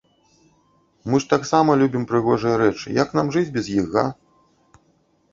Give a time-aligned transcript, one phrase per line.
[1.13, 4.05] Мы ж таксама любім прыгожыя рэчы, як нам жыць без іх, га?